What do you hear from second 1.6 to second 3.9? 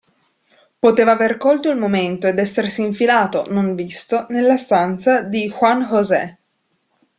il momento ed essersi infilato, non